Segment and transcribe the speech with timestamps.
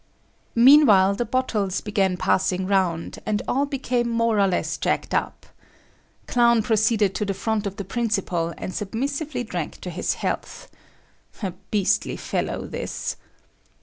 [0.55, 5.45] Meanwhile the bottles began passing round, and all became more or less "jacked up."
[6.25, 10.71] Clown proceeded to the front of the principal and submissively drank to his health.
[11.43, 13.15] A beastly fellow, this!